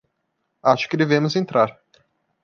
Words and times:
Acho 0.63 0.89
que 0.89 0.97
devemos 0.97 1.35
entrar. 1.35 1.79